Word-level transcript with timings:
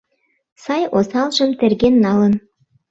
Сай-осалжым 0.63 1.51
терген 1.59 1.95
налын. 2.05 2.33